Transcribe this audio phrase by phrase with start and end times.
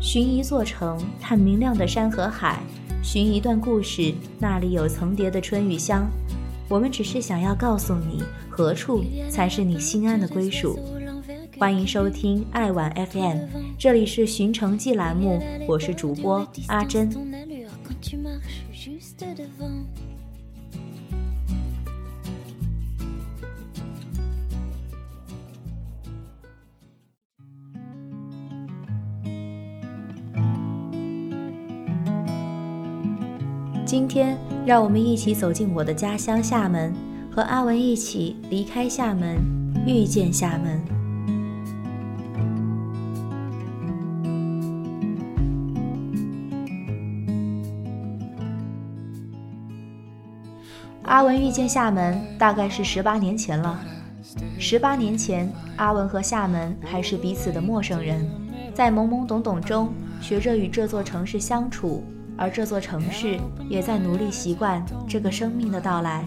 [0.00, 2.56] 寻一座城，看明亮的山和海；
[3.02, 6.10] 寻一段故事，那里有层叠的春与香。
[6.70, 10.78] 我们只是想要告诉你，何处才是你心安的归属。
[11.58, 13.40] 欢迎收听爱晚 FM，
[13.78, 15.38] 这里是寻城记栏目，
[15.68, 17.10] 我是主播阿珍。
[33.90, 36.94] 今天，让我们一起走进我的家乡厦门，
[37.28, 39.36] 和阿文一起离开厦门，
[39.84, 40.80] 遇见厦门。
[51.02, 53.76] 阿文遇见厦门，大概是十八年前了。
[54.56, 58.24] 十八年前，阿文和厦门还是彼此的陌生人，
[58.72, 62.04] 在懵懵懂懂中，学着与这座城市相处。
[62.40, 63.38] 而这座城市
[63.68, 66.24] 也在努力习惯这个生命的到来。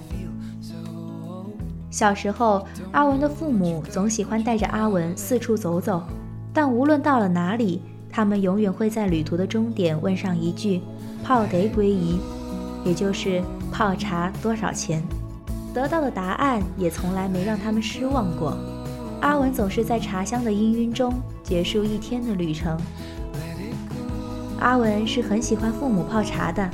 [1.89, 6.03] 小时候，阿文的父母总喜欢带着阿文四处走走，
[6.53, 10.81] 但无论到了哪里，他们永远会在旅途的终点问上一句
[11.25, 12.19] “泡得归宜”，
[12.86, 13.41] 也就是
[13.72, 15.02] 泡茶多少钱。
[15.73, 18.56] 得到的答案也从来没让他们失望过。
[19.22, 22.78] 阿文总是在茶香的氤氲中结束一天的旅程。
[24.64, 26.67] 阿文是很喜欢父母泡茶的，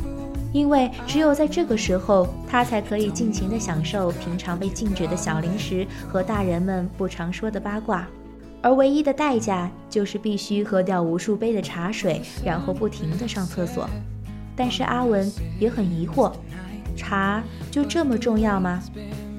[0.54, 8.08] 因为只有在这个时候，他才可以尽情地享受平常被禁止的小零食和大人们不常说的八卦，
[8.62, 13.90] 而唯一的代价就是必须喝掉无数杯的茶水，然后不停地上厕所。
[14.56, 15.28] 但是阿文
[15.60, 16.32] 也很疑惑，
[16.96, 18.80] 茶就这么重要吗？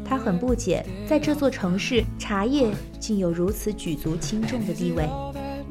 [0.05, 5.09] 他很不解，在这座城市，茶叶竟有如此举足轻重的地位。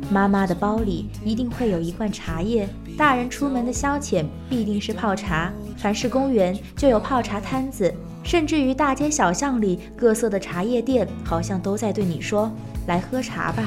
[0.10, 5.52] 妈妈的包里一定会有一罐茶叶，大人出门的消遣必定是泡茶。
[5.78, 7.94] 凡是公园就有泡茶摊子，
[8.24, 12.52] 甚至于大街小巷里各色的茶叶店，好像都在对你说
[12.88, 13.64] ：“来喝茶吧。”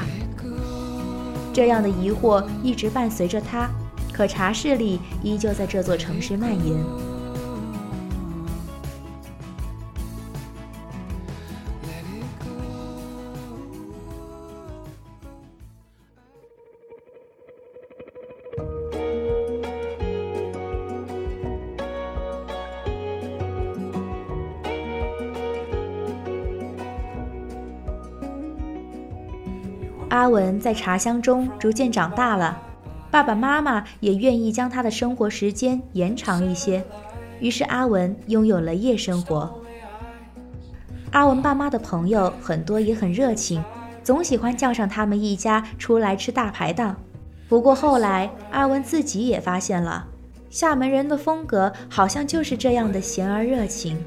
[1.53, 3.69] 这样的疑惑一直伴随着他，
[4.11, 7.12] 可茶室里依旧在这座城市蔓延。
[30.13, 32.61] 阿文在茶香中逐渐长大了，
[33.09, 36.85] 爸爸妈妈也愿意将他的生活时间延长一些，
[37.39, 39.59] 于是阿文拥有了夜生活。
[41.13, 43.63] 阿文爸妈的朋友很多也很热情，
[44.03, 46.95] 总喜欢叫上他们一家出来吃大排档。
[47.49, 50.07] 不过后来阿文自己也发现了，
[50.47, 53.97] 厦门人的风格好像就是这样的闲而热情。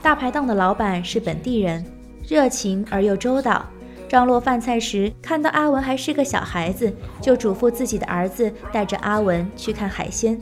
[0.00, 1.84] 大排档的老板是本地人。
[2.28, 3.64] 热情而又周到。
[4.08, 10.40] 张罗饭菜时，看到阿文还是个小孩子，就嘱咐自己的儿子带着阿文去看海鲜。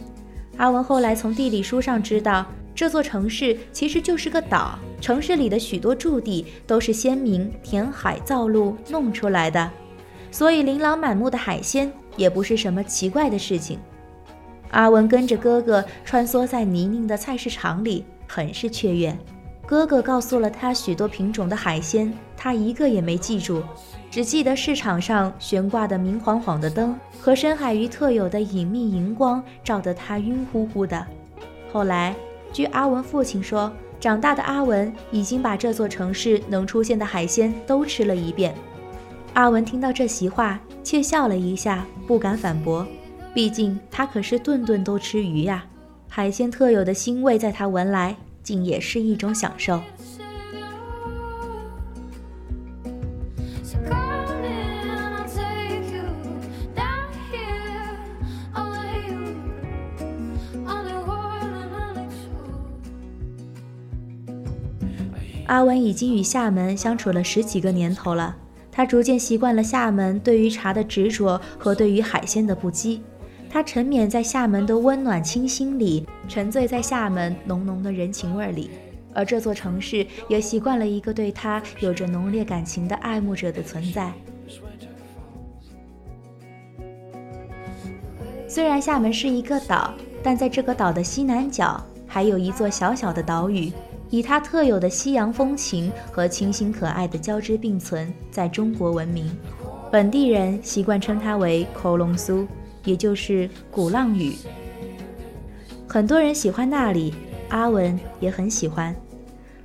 [0.58, 2.44] 阿文后来从地理书上知道，
[2.74, 9.70] 这座城市其实就是个岛，城市里的许多驻地都是先民填海造陆弄出来的，
[10.30, 13.78] 所以琳琅满目的海鲜也不是什么奇怪的事情。
[14.72, 19.16] 阿文跟着哥哥穿梭在泥泞的菜市场里，很是雀跃。
[19.72, 23.62] 哥哥告诉了他许多品种的海鲜，他一个也没记住，
[24.10, 31.06] 只记得市场上悬挂的明晃晃的灯和深海鱼特有的隐秘荧光，照得他晕乎乎的。
[31.72, 32.14] 后来，
[32.52, 38.54] 据阿文父亲说，长大的阿文已经把这座城市能出现的海鲜都吃了一遍。
[39.32, 42.86] 阿文听到这席话，却笑了一下，不敢反驳，
[43.32, 45.64] 毕竟他可是顿顿都吃鱼呀，
[46.10, 48.14] 海鲜特有的腥味在他闻来。
[48.42, 49.80] 竟也是一种享受。
[65.46, 68.36] 阿文已经与厦门相处了十几个年头了，
[68.70, 73.00] 他逐渐习惯了厦门对于茶的执着和对于海鲜的不羁。
[73.52, 78.70] 他沉湎在厦门的温暖清新里，沉醉在厦门浓浓的人情味里，
[79.12, 84.10] 而这座城市也习惯了一个对他有着浓烈感情的爱慕者的存在。
[88.48, 93.70] 虽然厦门是一个岛，但在这个岛的西南角还有一座小小的岛屿，
[94.08, 99.30] 以它特有的西洋风情和清新可爱的交织并存，在中国闻名。
[99.90, 102.46] 本地人习惯称它为“口龙苏”，
[102.84, 104.34] 也就是鼓浪屿。
[105.88, 107.14] 很多人喜欢那里，
[107.48, 108.94] 阿文也很喜欢。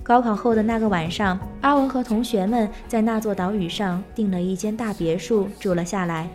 [0.04, 6.30] 高考后的那个晚上，阿文和同学们在那座岛屿上订了一间大别墅住了下来。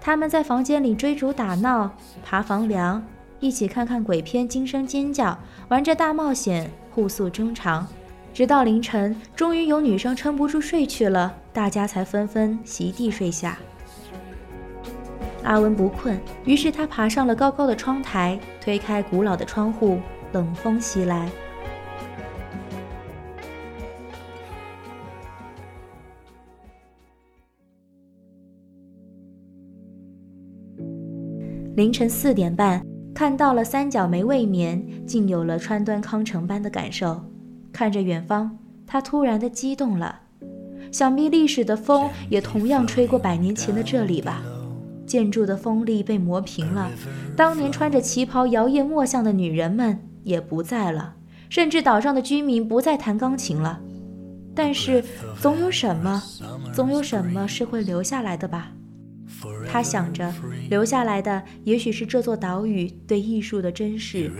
[0.00, 1.90] 他们在房间里追逐打闹、
[2.22, 3.02] 爬房梁，
[3.40, 5.38] 一起看看鬼片、惊声尖叫，
[5.68, 7.86] 玩着大冒险、互诉衷肠，
[8.32, 13.58] 直到凌晨，终于有女生撑不住睡去了，大家才纷纷席地睡下。
[15.46, 20.00] 阿文不困，于是他爬上了高高的窗台，推开古老的窗户，
[20.32, 21.30] 冷风袭来。
[31.76, 32.84] 凌晨四点半，
[33.14, 37.22] 看到了三角梅未眠，竟有了川端康成般的感受。
[37.72, 40.22] 看着远方，他突然的激动了。
[40.90, 44.42] 想必历史的风也同样吹过百年前的这里吧？
[45.06, 46.90] 建筑的锋利被磨平了，
[47.36, 51.14] 当年穿着旗袍摇曳墨香的女人们也不在了，
[51.48, 53.80] 甚至岛上的居民不再弹钢琴了。
[54.54, 55.04] 但是，
[55.40, 56.22] 总有什么，
[56.72, 58.72] 总有什么是会留下来的吧？
[59.68, 60.32] 他想着，
[60.70, 64.30] 留下来的也许是这座岛屿对艺术的珍视，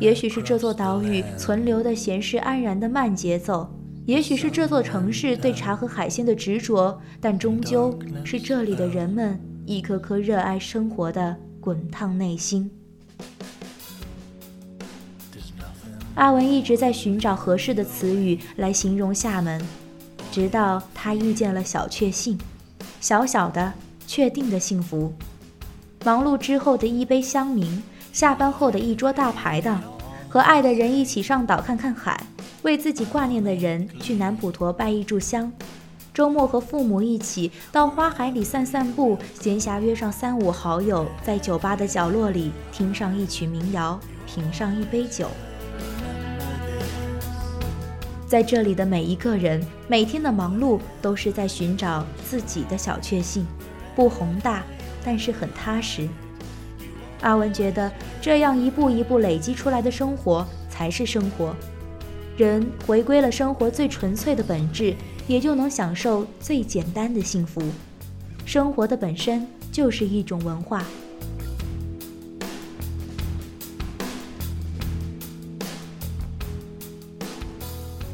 [0.00, 3.68] 也许是这座岛屿存留的闲适安然的慢节奏，
[4.06, 12.70] 也许是这座城市对茶和海鲜的执着，但终究是这里的人们一颗颗热爱生活的滚烫内心。
[16.14, 19.60] 阿文一直在寻找合适的词语来形容厦门，
[20.32, 22.38] 直到他遇见了小确幸，
[23.00, 23.72] 小小的。
[24.08, 25.12] 确定的幸福，
[26.04, 27.82] 忙碌之后的一杯香茗，
[28.12, 29.82] 下班后的一桌大排档，
[30.28, 32.24] 和爱的人一起上岛看看海，
[32.62, 35.52] 为自己挂念的人去南普陀拜一炷香，
[36.16, 45.28] 周末和父母一起到花海里散散步，闲暇约上三五好友，在酒吧的角落里听上一曲民谣，品上一杯酒。
[48.26, 53.46] 在这里的每一个人，每天的忙碌都是在寻找自己的小确幸。
[53.94, 54.64] 不宏大，
[55.04, 56.08] 但是很踏实。
[57.20, 57.92] 阿文觉得，
[58.22, 61.54] 这样一步一步累积出来的生活才是生活。
[62.38, 64.94] 人回归了生活最纯粹的本质，
[65.26, 67.62] 也就能享受最简单的幸福。
[68.44, 70.84] 生活的本身就是一种文化。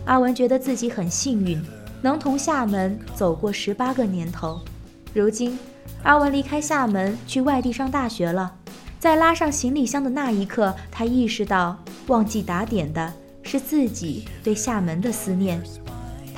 [0.04, 1.62] 阿文觉得自己很幸运，
[2.02, 4.60] 能同厦门走过十八个年头，
[5.14, 5.58] 如今。
[6.02, 8.52] 阿文离开厦门去外地上大学了，
[8.98, 11.78] 在拉上行李箱的那一刻，他意识到
[12.08, 13.12] 忘记打点的
[13.42, 15.62] 是自己对厦门的思念。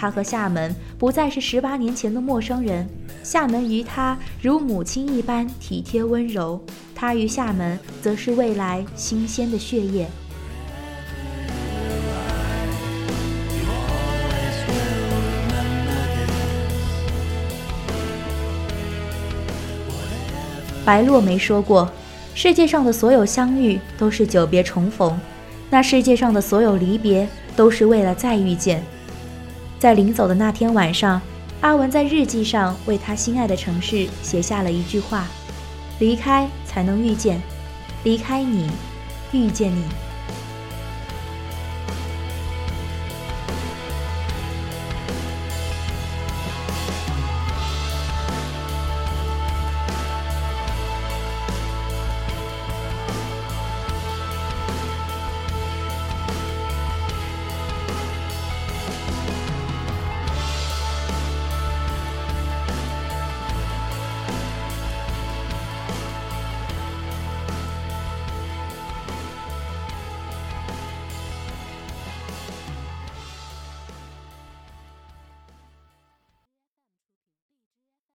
[0.05, 2.87] 他和厦门不再是十八年前的陌生人，
[3.23, 6.63] 厦门于他如母亲一般体贴温柔，
[6.95, 10.07] 他与厦门则是未来新鲜的血液。
[20.85, 21.91] 白落梅说过
[22.37, 25.19] ：“世界上的所有相遇都是久别重逢，
[25.71, 28.85] 那世界上的所有离别都是为了再遇见。”
[29.79, 31.21] 在临走的那天晚上，
[31.61, 35.27] 阿文在日记上为他心爱的城市写下了一句话
[35.99, 37.41] ：“离开才能遇见，
[38.03, 38.71] 离开你，
[39.33, 39.85] 遇见你。”